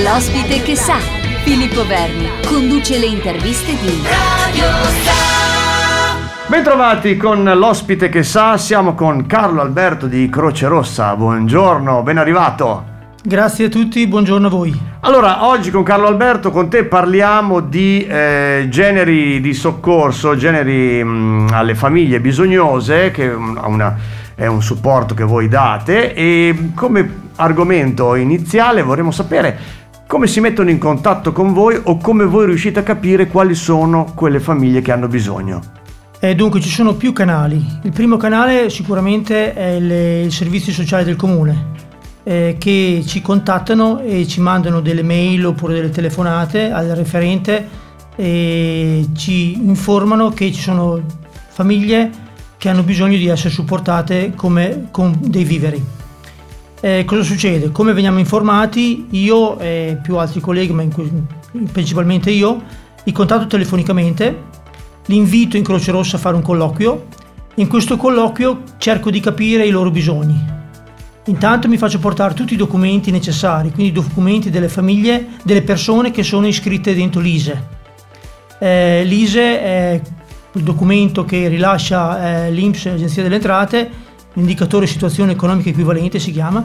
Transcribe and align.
L'ospite 0.00 0.62
che 0.62 0.74
sa, 0.74 0.96
Filippo 1.44 1.86
Verni, 1.86 2.26
conduce 2.46 2.98
le 2.98 3.04
interviste 3.04 3.72
di 3.72 4.00
Radio 4.02 4.64
Sa. 5.04 6.46
Bentrovati 6.46 7.18
con 7.18 7.44
l'ospite 7.44 8.08
che 8.08 8.22
sa, 8.22 8.56
siamo 8.56 8.94
con 8.94 9.26
Carlo 9.26 9.60
Alberto 9.60 10.06
di 10.06 10.30
Croce 10.30 10.66
Rossa. 10.66 11.14
Buongiorno, 11.14 12.02
ben 12.02 12.16
arrivato. 12.16 12.84
Grazie 13.22 13.66
a 13.66 13.68
tutti, 13.68 14.06
buongiorno 14.06 14.46
a 14.46 14.50
voi. 14.50 14.80
Allora, 15.00 15.44
oggi 15.44 15.70
con 15.70 15.82
Carlo 15.82 16.06
Alberto, 16.06 16.50
con 16.50 16.70
te 16.70 16.84
parliamo 16.84 17.60
di 17.60 18.06
eh, 18.06 18.68
generi 18.70 19.42
di 19.42 19.52
soccorso, 19.52 20.36
generi 20.36 21.04
mh, 21.04 21.48
alle 21.52 21.74
famiglie 21.74 22.18
bisognose, 22.18 23.10
che 23.10 23.30
è, 23.30 23.34
una, 23.34 23.94
è 24.42 24.46
un 24.48 24.60
supporto 24.60 25.14
che 25.14 25.22
voi 25.22 25.46
date 25.46 26.14
e 26.14 26.70
come 26.74 27.30
argomento 27.36 28.16
iniziale 28.16 28.82
vorremmo 28.82 29.12
sapere 29.12 29.80
come 30.08 30.26
si 30.26 30.40
mettono 30.40 30.68
in 30.68 30.78
contatto 30.78 31.30
con 31.30 31.52
voi 31.52 31.80
o 31.80 31.96
come 31.96 32.24
voi 32.24 32.46
riuscite 32.46 32.80
a 32.80 32.82
capire 32.82 33.28
quali 33.28 33.54
sono 33.54 34.12
quelle 34.16 34.40
famiglie 34.40 34.82
che 34.82 34.90
hanno 34.90 35.06
bisogno? 35.06 35.60
Eh, 36.18 36.34
dunque 36.34 36.60
ci 36.60 36.68
sono 36.68 36.94
più 36.94 37.12
canali. 37.12 37.64
Il 37.82 37.92
primo 37.92 38.16
canale 38.16 38.68
sicuramente 38.68 39.54
è 39.54 39.70
il, 39.70 40.24
il 40.24 40.32
servizio 40.32 40.72
sociale 40.72 41.04
del 41.04 41.16
comune 41.16 41.66
eh, 42.24 42.56
che 42.58 43.04
ci 43.06 43.22
contattano 43.22 44.00
e 44.00 44.26
ci 44.26 44.40
mandano 44.40 44.80
delle 44.80 45.04
mail 45.04 45.46
oppure 45.46 45.74
delle 45.74 45.90
telefonate 45.90 46.72
al 46.72 46.88
referente 46.88 47.68
e 48.16 49.06
ci 49.14 49.54
informano 49.64 50.30
che 50.30 50.52
ci 50.52 50.60
sono 50.60 51.00
famiglie 51.48 52.10
che 52.62 52.68
hanno 52.68 52.84
bisogno 52.84 53.16
di 53.16 53.26
essere 53.26 53.50
supportate 53.50 54.34
come, 54.36 54.86
con 54.92 55.18
dei 55.18 55.42
viveri. 55.42 55.84
Eh, 56.80 57.02
cosa 57.04 57.24
succede? 57.24 57.72
Come 57.72 57.92
veniamo 57.92 58.20
informati, 58.20 59.08
io 59.10 59.58
e 59.58 59.98
più 60.00 60.16
altri 60.16 60.38
colleghi, 60.38 60.72
ma 60.72 60.86
cui, 60.86 61.10
principalmente 61.72 62.30
io, 62.30 62.62
li 63.02 63.10
contatto 63.10 63.48
telefonicamente, 63.48 64.42
li 65.06 65.16
invito 65.16 65.56
in 65.56 65.64
Croce 65.64 65.90
Rossa 65.90 66.14
a 66.14 66.20
fare 66.20 66.36
un 66.36 66.42
colloquio. 66.42 67.06
In 67.56 67.66
questo 67.66 67.96
colloquio 67.96 68.62
cerco 68.78 69.10
di 69.10 69.18
capire 69.18 69.66
i 69.66 69.70
loro 69.70 69.90
bisogni. 69.90 70.40
Intanto 71.24 71.66
mi 71.66 71.76
faccio 71.76 71.98
portare 71.98 72.32
tutti 72.32 72.54
i 72.54 72.56
documenti 72.56 73.10
necessari, 73.10 73.72
quindi 73.72 73.90
i 73.90 73.92
documenti 73.92 74.50
delle 74.50 74.68
famiglie, 74.68 75.30
delle 75.42 75.62
persone 75.62 76.12
che 76.12 76.22
sono 76.22 76.46
iscritte 76.46 76.94
dentro 76.94 77.20
l'ISE. 77.20 77.80
Eh, 78.60 79.02
L'ISE 79.04 79.60
è 79.60 80.00
il 80.54 80.62
documento 80.62 81.24
che 81.24 81.48
rilascia 81.48 82.46
eh, 82.46 82.50
l'INPS, 82.50 82.86
l'Agenzia 82.86 83.22
delle 83.22 83.36
Entrate, 83.36 83.90
l'indicatore 84.34 84.86
situazione 84.86 85.32
economica 85.32 85.68
equivalente 85.68 86.18
si 86.18 86.32
chiama, 86.32 86.64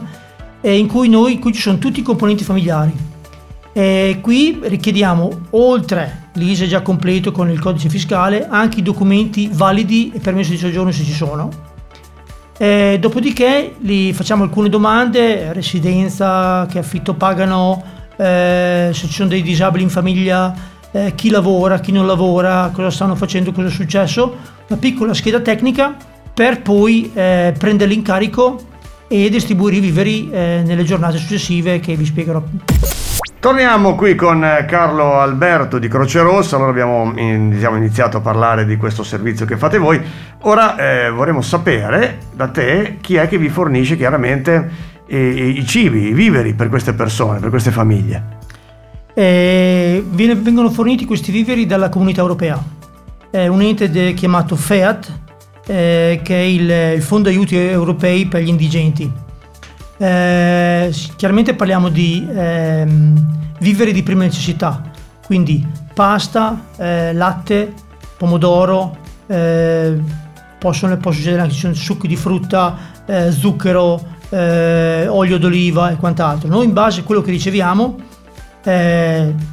in 0.60 0.86
cui 0.88 1.08
noi 1.08 1.38
in 1.38 1.52
ci 1.52 1.60
sono 1.60 1.78
tutti 1.78 2.00
i 2.00 2.02
componenti 2.02 2.44
familiari. 2.44 2.92
E 3.72 4.18
qui 4.20 4.58
richiediamo, 4.62 5.46
oltre 5.50 6.30
l'ISE 6.32 6.66
già 6.66 6.80
completo 6.80 7.30
con 7.30 7.48
il 7.48 7.60
codice 7.60 7.88
fiscale, 7.88 8.48
anche 8.48 8.80
i 8.80 8.82
documenti 8.82 9.48
validi 9.52 10.10
e 10.12 10.18
permesso 10.18 10.50
di 10.50 10.56
soggiorno 10.56 10.90
se 10.90 11.04
ci 11.04 11.12
sono. 11.12 11.48
E 12.58 12.98
dopodiché 13.00 13.76
gli 13.78 14.12
facciamo 14.12 14.42
alcune 14.42 14.68
domande, 14.68 15.52
residenza, 15.52 16.66
che 16.68 16.80
affitto 16.80 17.14
pagano, 17.14 17.82
eh, 18.16 18.90
se 18.92 19.06
ci 19.06 19.12
sono 19.12 19.28
dei 19.28 19.42
disabili 19.42 19.84
in 19.84 19.90
famiglia, 19.90 20.52
eh, 20.92 21.12
chi 21.14 21.30
lavora, 21.30 21.78
chi 21.80 21.92
non 21.92 22.06
lavora, 22.06 22.70
cosa 22.72 22.90
stanno 22.90 23.14
facendo, 23.14 23.52
cosa 23.52 23.68
è 23.68 23.70
successo, 23.70 24.36
una 24.68 24.78
piccola 24.78 25.14
scheda 25.14 25.40
tecnica 25.40 25.96
per 26.32 26.62
poi 26.62 27.10
eh, 27.14 27.54
prenderli 27.58 27.94
in 27.94 28.02
carico 28.02 28.60
e 29.08 29.28
distribuire 29.30 29.76
i 29.76 29.80
viveri 29.80 30.30
eh, 30.30 30.62
nelle 30.64 30.84
giornate 30.84 31.16
successive 31.16 31.80
che 31.80 31.96
vi 31.96 32.04
spiegherò. 32.04 32.42
Torniamo 33.40 33.94
qui 33.94 34.14
con 34.14 34.44
eh, 34.44 34.64
Carlo 34.66 35.20
Alberto 35.20 35.78
di 35.78 35.88
Croce 35.88 36.20
Rossa, 36.20 36.56
allora 36.56 36.70
abbiamo 36.70 37.12
diciamo, 37.12 37.76
iniziato 37.76 38.16
a 38.16 38.20
parlare 38.20 38.64
di 38.64 38.76
questo 38.76 39.02
servizio 39.02 39.46
che 39.46 39.56
fate 39.56 39.78
voi, 39.78 40.00
ora 40.40 40.76
eh, 40.76 41.10
vorremmo 41.10 41.40
sapere 41.40 42.18
da 42.34 42.48
te 42.48 42.98
chi 43.00 43.14
è 43.14 43.28
che 43.28 43.38
vi 43.38 43.48
fornisce 43.48 43.96
chiaramente 43.96 44.70
eh, 45.06 45.48
i 45.48 45.64
cibi, 45.64 46.08
i 46.08 46.12
viveri 46.12 46.54
per 46.54 46.68
queste 46.68 46.92
persone, 46.92 47.38
per 47.38 47.50
queste 47.50 47.70
famiglie. 47.70 48.37
Eh, 49.14 50.04
vengono 50.06 50.70
forniti 50.70 51.04
questi 51.04 51.32
viveri 51.32 51.66
dalla 51.66 51.88
comunità 51.88 52.20
europea, 52.20 52.62
è 53.30 53.46
un 53.46 53.60
ente 53.62 53.90
de, 53.90 54.14
chiamato 54.14 54.56
FEAT, 54.56 55.12
eh, 55.66 56.20
che 56.22 56.34
è 56.34 56.42
il, 56.42 56.70
il, 56.96 57.02
Fondo 57.02 57.28
Aiuti 57.28 57.56
Europei 57.56 58.26
per 58.26 58.42
gli 58.42 58.48
Indigenti. 58.48 59.10
Eh, 59.98 60.94
chiaramente 61.16 61.54
parliamo 61.54 61.88
di 61.88 62.26
ehm, 62.32 63.50
viveri 63.58 63.92
di 63.92 64.02
prima 64.02 64.22
necessità, 64.22 64.82
quindi 65.26 65.66
pasta, 65.92 66.66
eh, 66.76 67.12
latte, 67.12 67.74
pomodoro, 68.16 68.96
eh, 69.26 69.98
possono, 70.58 70.96
possono 70.96 71.14
succedere 71.14 71.42
anche 71.42 71.74
succhi 71.74 72.08
di 72.08 72.16
frutta, 72.16 72.76
eh, 73.04 73.30
zucchero, 73.30 74.16
olio 74.30 75.38
d'oliva 75.38 75.90
e 75.90 75.96
quant'altro. 75.96 76.48
Noi 76.48 76.66
in 76.66 76.74
base 76.74 77.00
a 77.00 77.02
quello 77.02 77.22
che 77.22 77.30
riceviamo, 77.30 77.96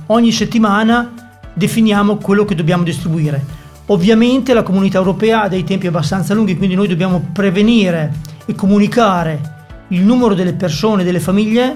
ogni 0.08 0.32
settimana 0.32 1.14
definiamo 1.54 2.18
quello 2.18 2.46
che 2.46 2.56
dobbiamo 2.56 2.84
distribuire. 2.84 3.64
Ovviamente 3.88 4.54
la 4.54 4.64
comunità 4.64 4.98
europea 4.98 5.44
ha 5.44 5.48
dei 5.48 5.64
tempi 5.64 5.88
abbastanza 5.88 6.34
lunghi, 6.34 6.58
quindi 6.58 6.76
noi 6.76 6.88
dobbiamo 6.88 7.30
prevenire 7.32 8.14
e 8.46 8.56
comunicare 8.56 9.54
il 9.90 10.02
numero 10.02 10.34
delle 10.34 10.54
persone, 10.54 11.04
delle 11.04 11.20
famiglie 11.20 11.76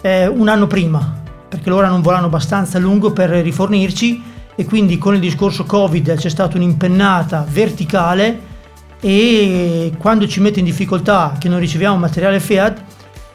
eh, 0.00 0.26
un 0.26 0.48
anno 0.48 0.66
prima, 0.66 1.20
perché 1.48 1.68
loro 1.68 1.86
hanno 1.86 1.96
un 1.96 2.02
volano 2.02 2.26
abbastanza 2.26 2.78
lungo 2.78 3.12
per 3.12 3.30
rifornirci 3.30 4.22
e 4.54 4.64
quindi 4.64 4.98
con 4.98 5.14
il 5.14 5.20
discorso 5.20 5.64
Covid 5.64 6.16
c'è 6.16 6.28
stata 6.28 6.56
un'impennata 6.56 7.46
verticale 7.48 8.46
e 9.00 9.92
quando 9.98 10.26
ci 10.26 10.40
mette 10.40 10.58
in 10.58 10.64
difficoltà 10.64 11.36
che 11.38 11.48
non 11.48 11.60
riceviamo 11.60 11.96
materiale 11.96 12.40
Fiat 12.40 12.82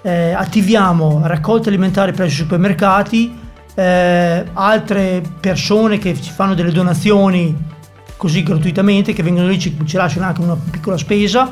eh, 0.04 0.34
attiviamo 0.34 1.22
raccolte 1.24 1.70
alimentari 1.70 2.12
presso 2.12 2.34
i 2.34 2.44
supermercati, 2.44 3.40
eh, 3.74 4.46
altre 4.54 5.24
persone 5.40 5.98
che 5.98 6.14
ci 6.22 6.32
fanno 6.32 6.54
delle 6.54 6.72
donazioni 6.72 7.72
così 8.18 8.44
gratuitamente, 8.44 9.14
che 9.14 9.24
vengono 9.24 9.48
lì, 9.48 9.58
ci, 9.58 9.76
ci 9.86 9.98
lasciano 9.98 10.28
anche 10.28 10.42
una 10.42 10.56
piccola 10.56 10.98
spesa 10.98 11.52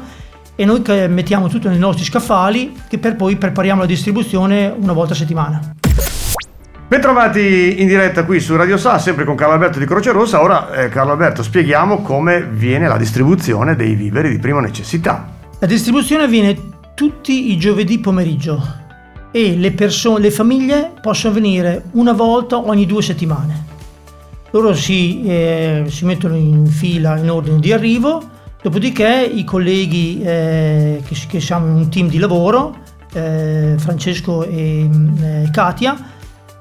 e 0.55 0.65
noi 0.65 0.81
mettiamo 1.09 1.47
tutto 1.47 1.69
nei 1.69 1.79
nostri 1.79 2.03
scaffali 2.03 2.73
che 2.87 2.99
per 2.99 3.15
poi 3.15 3.35
prepariamo 3.37 3.81
la 3.81 3.87
distribuzione 3.87 4.73
una 4.77 4.93
volta 4.93 5.13
a 5.13 5.15
settimana. 5.15 5.75
Bentrovati 6.87 7.81
in 7.81 7.87
diretta 7.87 8.25
qui 8.25 8.41
su 8.41 8.53
Radio 8.57 8.77
Sa, 8.77 8.99
sempre 8.99 9.23
con 9.23 9.35
Carlo 9.35 9.53
Alberto 9.53 9.79
di 9.79 9.85
Croce 9.85 10.11
Rossa. 10.11 10.41
Ora, 10.41 10.73
eh, 10.73 10.89
Carlo 10.89 11.13
Alberto, 11.13 11.41
spieghiamo 11.41 12.01
come 12.01 12.43
viene 12.43 12.89
la 12.89 12.97
distribuzione 12.97 13.77
dei 13.77 13.95
viveri 13.95 14.29
di 14.29 14.39
prima 14.39 14.59
necessità. 14.59 15.25
La 15.59 15.67
distribuzione 15.67 16.23
avviene 16.23 16.57
tutti 17.01 17.51
i 17.51 17.57
giovedì 17.57 17.97
pomeriggio 17.97 18.61
e 19.31 19.57
le, 19.57 19.71
persone, 19.71 20.19
le 20.19 20.29
famiglie 20.29 20.93
possono 21.01 21.33
venire 21.33 21.85
una 21.93 22.13
volta 22.13 22.57
ogni 22.59 22.85
due 22.85 23.01
settimane. 23.01 23.65
Loro 24.51 24.75
si, 24.75 25.23
eh, 25.23 25.85
si 25.87 26.05
mettono 26.05 26.35
in 26.35 26.67
fila 26.67 27.17
in 27.17 27.31
ordine 27.31 27.59
di 27.59 27.73
arrivo, 27.73 28.21
dopodiché 28.61 29.27
i 29.33 29.43
colleghi 29.43 30.21
eh, 30.21 31.01
che, 31.03 31.15
che, 31.27 31.39
siamo 31.39 31.75
un 31.75 31.89
team 31.89 32.07
di 32.07 32.19
lavoro, 32.19 32.77
eh, 33.13 33.73
Francesco 33.79 34.43
e 34.43 34.87
eh, 35.21 35.49
Katia, 35.51 35.97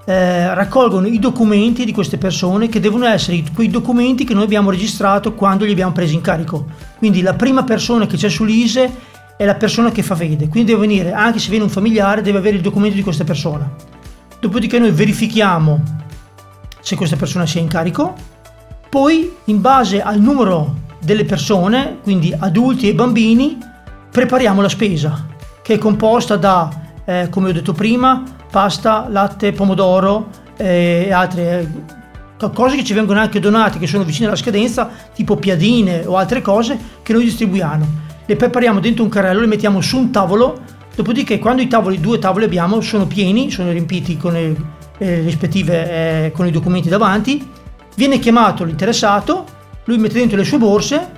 eh, 0.07 0.55
raccolgono 0.55 1.07
i 1.07 1.19
documenti 1.19 1.85
di 1.85 1.93
queste 1.93 2.17
persone 2.17 2.71
che 2.71 2.81
devono 2.81 3.05
essere 3.05 3.45
quei 3.55 3.69
documenti 3.69 4.25
che 4.25 4.33
noi 4.33 4.45
abbiamo 4.45 4.71
registrato 4.71 5.35
quando 5.35 5.67
li 5.67 5.73
abbiamo 5.73 5.93
presi 5.93 6.15
in 6.15 6.23
carico. 6.23 6.65
Quindi 6.97 7.21
la 7.21 7.35
prima 7.35 7.63
persona 7.63 8.07
che 8.07 8.17
c'è 8.17 8.31
sull'ISE 8.31 9.09
è 9.41 9.47
la 9.47 9.55
persona 9.55 9.91
che 9.91 10.03
fa 10.03 10.15
vede, 10.15 10.49
quindi 10.49 10.71
deve 10.73 10.87
venire, 10.87 11.13
anche 11.15 11.39
se 11.39 11.49
viene 11.49 11.65
un 11.65 11.71
familiare, 11.71 12.21
deve 12.21 12.37
avere 12.37 12.57
il 12.57 12.63
documento 12.63 12.95
di 12.95 13.03
questa 13.03 13.25
persona. 13.25 13.73
Dopodiché 14.39 14.79
noi 14.79 14.91
verifichiamo 14.91 15.83
se 16.79 16.95
questa 16.95 17.17
persona 17.17 17.47
sia 17.47 17.63
in 17.63 17.67
carico, 17.67 18.15
poi 18.91 19.35
in 19.45 19.63
base 19.63 20.03
al 20.03 20.21
numero 20.21 20.81
delle 21.01 21.25
persone, 21.25 22.01
quindi 22.03 22.35
adulti 22.39 22.91
e 22.91 22.95
bambini, 22.95 23.57
prepariamo 24.11 24.61
la 24.61 24.69
spesa, 24.69 25.29
che 25.63 25.73
è 25.73 25.79
composta 25.79 26.37
da, 26.37 26.69
eh, 27.07 27.29
come 27.31 27.49
ho 27.49 27.53
detto 27.53 27.73
prima, 27.73 28.23
pasta, 28.51 29.07
latte, 29.09 29.53
pomodoro 29.53 30.29
eh, 30.59 31.07
e 31.07 31.13
altre 31.13 31.61
eh, 32.39 32.51
cose 32.53 32.77
che 32.77 32.85
ci 32.85 32.93
vengono 32.93 33.21
anche 33.21 33.41
donate, 33.41 33.79
che 33.79 33.87
sono 33.87 34.05
vicine 34.05 34.27
alla 34.27 34.37
scadenza, 34.37 34.91
tipo 35.15 35.37
piadine 35.37 36.05
o 36.05 36.19
altre 36.19 36.43
cose 36.43 36.79
che 37.03 37.15
noi 37.15 37.25
distribuiamo. 37.25 38.09
Le 38.31 38.37
prepariamo 38.37 38.79
dentro 38.79 39.03
un 39.03 39.11
carrello, 39.11 39.41
le 39.41 39.49
mettiamo 39.49 39.81
su 39.81 39.99
un 39.99 40.13
tavolo, 40.13 40.61
dopodiché 40.95 41.41
quando 41.41 41.63
i 41.63 41.67
tavoli, 41.67 41.99
due 41.99 42.21
tavoli 42.21 42.45
abbiamo, 42.45 42.81
sono 42.81 43.09
pieni, 43.09 43.51
sono 43.51 43.73
riempiti 43.73 44.17
con 44.17 44.37
il 44.37 44.57
eh, 44.99 45.19
rispettive 45.23 46.27
eh, 46.27 46.31
con 46.33 46.47
i 46.47 46.53
documenti 46.53 46.89
davanti, 46.89 47.45
viene 47.97 48.21
chiamato 48.21 48.63
l'interessato, 48.63 49.45
lui 49.87 49.99
mette 49.99 50.15
dentro 50.15 50.37
le 50.37 50.45
sue 50.45 50.59
borse 50.59 51.11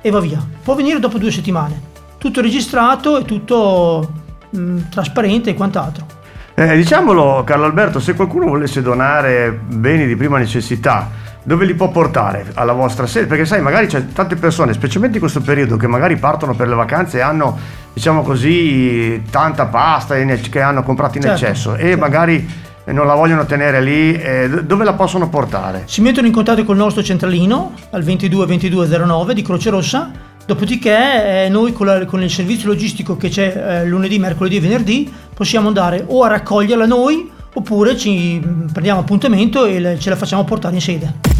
e 0.00 0.08
va 0.08 0.20
via. 0.20 0.42
Può 0.62 0.74
venire 0.74 0.98
dopo 1.00 1.18
due 1.18 1.30
settimane. 1.30 1.78
Tutto 2.16 2.40
registrato 2.40 3.18
e 3.18 3.24
tutto 3.26 4.12
mh, 4.48 4.58
mm, 4.58 4.78
trasparente 4.88 5.50
e 5.50 5.54
quant'altro. 5.54 6.06
Eh, 6.54 6.76
diciamolo 6.76 7.44
Carlo 7.44 7.66
Alberto, 7.66 8.00
se 8.00 8.14
qualcuno 8.14 8.46
volesse 8.46 8.80
donare 8.80 9.52
beni 9.52 10.06
di 10.06 10.16
prima 10.16 10.38
necessità, 10.38 11.10
dove 11.44 11.64
li 11.64 11.74
può 11.74 11.90
portare 11.90 12.46
alla 12.54 12.72
vostra 12.72 13.06
sede? 13.06 13.26
Perché 13.26 13.44
sai, 13.44 13.60
magari 13.60 13.86
c'è 13.86 14.12
tante 14.12 14.34
persone, 14.34 14.72
specialmente 14.72 15.18
in 15.18 15.22
questo 15.22 15.40
periodo, 15.40 15.76
che 15.76 15.86
magari 15.86 16.16
partono 16.16 16.54
per 16.54 16.66
le 16.66 16.74
vacanze 16.74 17.18
e 17.18 17.20
hanno, 17.20 17.56
diciamo 17.92 18.22
così, 18.22 19.22
tanta 19.30 19.66
pasta 19.66 20.16
che 20.16 20.60
hanno 20.60 20.82
comprato 20.82 21.18
in 21.18 21.22
certo, 21.22 21.44
eccesso 21.44 21.74
e 21.76 21.82
certo. 21.82 21.98
magari 21.98 22.62
non 22.86 23.06
la 23.06 23.14
vogliono 23.14 23.46
tenere 23.46 23.80
lì, 23.80 24.12
eh, 24.20 24.48
dove 24.64 24.84
la 24.84 24.94
possono 24.94 25.28
portare? 25.28 25.84
Si 25.86 26.00
mettono 26.00 26.26
in 26.26 26.32
contatto 26.32 26.64
col 26.64 26.76
nostro 26.76 27.02
centralino 27.02 27.72
al 27.90 28.02
22 28.02 28.46
2209 28.46 29.34
di 29.34 29.42
Croce 29.42 29.70
Rossa 29.70 30.10
Dopodiché 30.46 31.44
eh, 31.44 31.48
noi 31.48 31.72
con, 31.72 31.86
la, 31.86 32.04
con, 32.04 32.22
il 32.22 32.30
servizio 32.30 32.68
logistico 32.68 33.16
che 33.16 33.30
c'è 33.30 33.54
eh, 33.56 33.86
lunedì, 33.86 34.18
mercoledì 34.18 34.56
e 34.56 34.60
venerdì 34.60 35.12
possiamo 35.32 35.68
andare 35.68 36.04
o 36.06 36.22
a 36.22 36.28
raccoglierla 36.28 36.84
noi 36.84 37.30
oppure 37.54 37.96
ci 37.96 38.42
prendiamo 38.70 39.00
appuntamento 39.00 39.64
e 39.64 39.80
le, 39.80 39.98
ce 39.98 40.10
la 40.10 40.16
facciamo 40.16 40.44
portare 40.44 40.74
in 40.74 40.80
sede. 40.82 41.33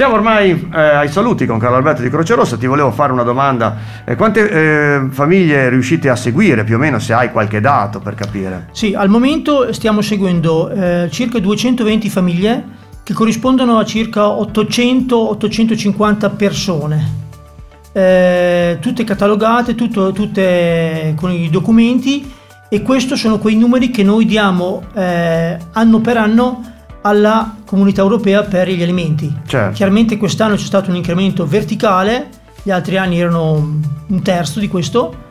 Siamo 0.00 0.14
ormai 0.14 0.70
eh, 0.74 0.80
ai 0.80 1.10
saluti 1.10 1.44
con 1.44 1.58
Carlo 1.58 1.76
Alberto 1.76 2.00
di 2.00 2.08
Croce 2.08 2.34
Rossa, 2.34 2.56
ti 2.56 2.64
volevo 2.64 2.90
fare 2.90 3.12
una 3.12 3.22
domanda. 3.22 3.76
Eh, 4.06 4.16
quante 4.16 4.48
eh, 4.48 5.08
famiglie 5.10 5.68
riuscite 5.68 6.08
a 6.08 6.16
seguire 6.16 6.64
più 6.64 6.76
o 6.76 6.78
meno 6.78 6.98
se 6.98 7.12
hai 7.12 7.30
qualche 7.30 7.60
dato 7.60 8.00
per 8.00 8.14
capire? 8.14 8.68
Sì, 8.72 8.94
al 8.94 9.10
momento 9.10 9.74
stiamo 9.74 10.00
seguendo 10.00 10.70
eh, 10.70 11.08
circa 11.10 11.38
220 11.38 12.08
famiglie 12.08 12.64
che 13.02 13.12
corrispondono 13.12 13.76
a 13.76 13.84
circa 13.84 14.22
800-850 14.22 16.34
persone 16.34 17.08
eh, 17.92 18.78
tutte 18.80 19.04
catalogate, 19.04 19.74
tutto, 19.74 20.12
tutte 20.12 21.12
con 21.14 21.30
i 21.30 21.50
documenti 21.50 22.26
e 22.70 22.80
questi 22.80 23.18
sono 23.18 23.38
quei 23.38 23.56
numeri 23.56 23.90
che 23.90 24.02
noi 24.02 24.24
diamo 24.24 24.82
eh, 24.94 25.58
anno 25.72 26.00
per 26.00 26.16
anno 26.16 26.69
alla 27.02 27.56
comunità 27.64 28.02
europea 28.02 28.42
per 28.42 28.68
gli 28.68 28.82
alimenti. 28.82 29.32
Certo. 29.46 29.74
Chiaramente 29.74 30.16
quest'anno 30.16 30.56
c'è 30.56 30.64
stato 30.64 30.90
un 30.90 30.96
incremento 30.96 31.46
verticale, 31.46 32.28
gli 32.62 32.70
altri 32.70 32.96
anni 32.98 33.18
erano 33.18 33.54
un 34.06 34.22
terzo 34.22 34.60
di 34.60 34.68
questo 34.68 35.28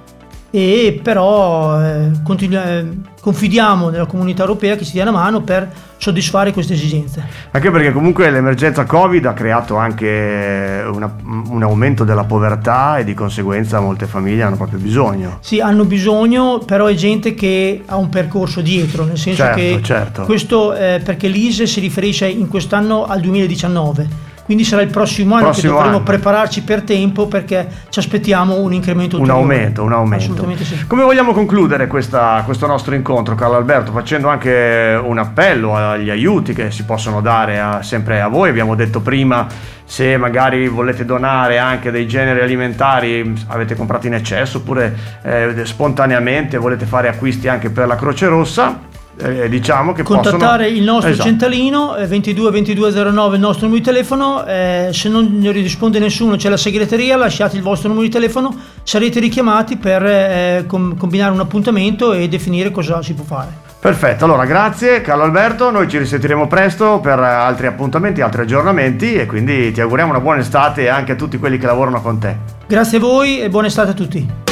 e 0.51 0.99
però 1.03 1.81
eh, 1.81 2.11
continu- 2.23 2.65
eh, 2.65 2.85
confidiamo 3.21 3.89
nella 3.89 4.05
comunità 4.05 4.41
europea 4.41 4.75
che 4.75 4.85
ci 4.85 4.93
dia 4.93 5.03
una 5.03 5.11
mano 5.11 5.41
per 5.41 5.69
soddisfare 5.97 6.53
queste 6.53 6.73
esigenze. 6.73 7.23
Anche 7.51 7.69
perché 7.69 7.91
comunque 7.91 8.29
l'emergenza 8.31 8.85
Covid 8.85 9.25
ha 9.25 9.33
creato 9.33 9.75
anche 9.75 10.83
una, 10.91 11.13
un 11.23 11.61
aumento 11.61 12.03
della 12.03 12.23
povertà 12.23 12.97
e 12.97 13.03
di 13.03 13.13
conseguenza 13.13 13.79
molte 13.79 14.05
famiglie 14.07 14.43
hanno 14.43 14.55
proprio 14.55 14.79
bisogno. 14.79 15.37
Sì, 15.41 15.59
hanno 15.59 15.83
bisogno, 15.83 16.59
però 16.59 16.85
è 16.85 16.93
gente 16.93 17.33
che 17.33 17.83
ha 17.85 17.97
un 17.97 18.09
percorso 18.09 18.61
dietro, 18.61 19.03
nel 19.03 19.17
senso 19.17 19.43
certo, 19.43 19.59
che 19.59 19.79
certo. 19.83 20.23
questo 20.23 20.73
eh, 20.73 21.01
perché 21.03 21.27
l'ISE 21.27 21.67
si 21.67 21.79
riferisce 21.79 22.27
in 22.27 22.47
quest'anno 22.47 23.05
al 23.05 23.19
2019 23.19 24.28
quindi 24.49 24.65
sarà 24.65 24.81
il 24.81 24.89
prossimo 24.89 25.35
anno 25.35 25.43
prossimo 25.43 25.61
che 25.61 25.73
dovremo 25.75 25.97
anno. 25.97 26.05
prepararci 26.05 26.63
per 26.63 26.81
tempo 26.81 27.27
perché 27.27 27.67
ci 27.89 27.99
aspettiamo 27.99 28.55
un 28.55 28.73
incremento 28.73 29.17
ulteriore. 29.17 29.43
Un 29.43 29.51
aumento, 29.51 29.83
un 29.83 29.93
aumento. 29.93 30.23
Assolutamente 30.23 30.63
sì. 30.63 30.87
Come 30.87 31.03
vogliamo 31.03 31.33
concludere 31.33 31.85
questa, 31.85 32.41
questo 32.43 32.65
nostro 32.65 32.95
incontro, 32.95 33.35
Carlo 33.35 33.57
Alberto? 33.57 33.91
Facendo 33.91 34.27
anche 34.27 34.99
un 35.03 35.19
appello 35.19 35.75
agli 35.75 36.09
aiuti 36.09 36.53
che 36.53 36.71
si 36.71 36.83
possono 36.83 37.21
dare 37.21 37.59
a, 37.59 37.83
sempre 37.83 38.21
a 38.21 38.27
voi. 38.27 38.49
Abbiamo 38.49 38.73
detto 38.73 39.01
prima 39.01 39.45
se 39.85 40.17
magari 40.17 40.67
volete 40.67 41.05
donare 41.05 41.59
anche 41.59 41.91
dei 41.91 42.07
generi 42.07 42.41
alimentari, 42.41 43.31
avete 43.49 43.75
comprato 43.75 44.07
in 44.07 44.15
eccesso 44.15 44.57
oppure 44.57 44.97
eh, 45.21 45.63
spontaneamente 45.63 46.57
volete 46.57 46.87
fare 46.87 47.07
acquisti 47.07 47.47
anche 47.47 47.69
per 47.69 47.85
la 47.85 47.95
Croce 47.95 48.25
Rossa 48.25 48.88
eh, 49.21 49.49
diciamo 49.49 49.93
che 49.93 50.03
contattare 50.03 50.63
possono... 50.63 50.79
il 50.79 50.83
nostro 50.83 51.09
esatto. 51.11 51.27
centralino 51.27 51.95
eh, 51.95 52.07
22 52.07 52.51
2209 52.51 53.35
il 53.35 53.41
nostro 53.41 53.67
numero 53.67 53.83
di 53.83 53.89
telefono 53.89 54.45
eh, 54.45 54.89
se 54.91 55.09
non 55.09 55.49
risponde 55.51 55.99
nessuno 55.99 56.35
c'è 56.35 56.49
la 56.49 56.57
segreteria 56.57 57.17
lasciate 57.17 57.57
il 57.57 57.61
vostro 57.61 57.89
numero 57.89 58.07
di 58.07 58.13
telefono 58.13 58.55
sarete 58.83 59.19
richiamati 59.19 59.77
per 59.77 60.05
eh, 60.05 60.63
com- 60.67 60.97
combinare 60.97 61.33
un 61.33 61.39
appuntamento 61.39 62.13
e 62.13 62.27
definire 62.27 62.71
cosa 62.71 63.01
si 63.01 63.13
può 63.13 63.25
fare 63.25 63.67
Perfetto, 63.79 64.25
allora 64.25 64.43
grazie 64.43 64.99
Carlo 64.99 65.23
Alberto, 65.23 65.71
noi 65.71 65.87
ci 65.87 65.97
risentiremo 65.97 66.47
presto 66.47 66.99
per 66.99 67.17
altri 67.17 67.65
appuntamenti, 67.65 68.19
altri 68.19 68.41
aggiornamenti 68.41 69.13
e 69.13 69.25
quindi 69.25 69.71
ti 69.71 69.79
auguriamo 69.79 70.11
una 70.11 70.19
buona 70.19 70.41
estate 70.41 70.89
anche 70.89 71.13
a 71.13 71.15
tutti 71.15 71.37
quelli 71.37 71.57
che 71.57 71.65
lavorano 71.65 72.01
con 72.01 72.19
te. 72.19 72.35
Grazie 72.67 72.97
a 72.97 72.99
voi 72.99 73.39
e 73.39 73.47
buona 73.47 73.67
estate 73.67 73.91
a 73.91 73.93
tutti. 73.93 74.48